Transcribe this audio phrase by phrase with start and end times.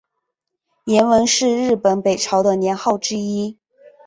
[0.85, 3.59] 延文是日本北朝的年号之一。